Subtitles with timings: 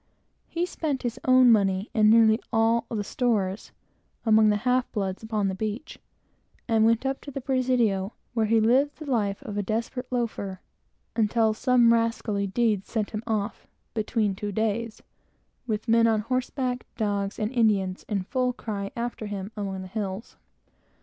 [0.47, 3.71] He spent his own money and nearly all the stores
[4.25, 5.99] among the half bloods upon the beach,
[6.67, 9.59] and being turned away, went up to the Presidio, where he lived the life of
[9.59, 10.59] a desperate "loafer,"
[11.15, 15.03] until some rascally deed sent him off "between two days,"
[15.67, 20.35] with men on horseback, dogs, and Indians in full cry after him, among the hills.